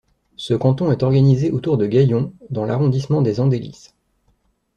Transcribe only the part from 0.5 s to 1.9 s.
canton est organisé autour de